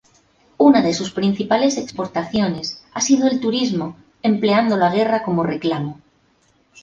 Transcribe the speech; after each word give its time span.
Una 0.57 0.81
de 0.81 0.95
sus 0.95 1.11
principales 1.11 1.77
exportaciones 1.77 2.83
ha 2.91 3.01
sido 3.01 3.27
el 3.27 3.39
turismo, 3.39 3.97
empleando 4.23 4.75
la 4.75 4.89
guerra 4.89 5.21
como 5.21 5.43
reclamo. 5.43 6.01